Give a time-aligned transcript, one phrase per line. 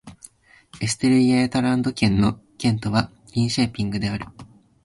[0.81, 4.25] エステルイェータランド県の県都はリンシェーピングである